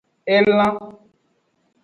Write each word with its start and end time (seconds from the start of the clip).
Elan. 0.35 0.75